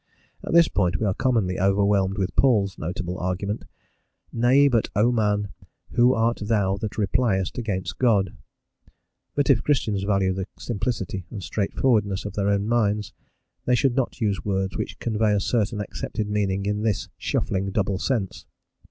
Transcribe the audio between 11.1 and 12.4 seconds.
and straightforwardness of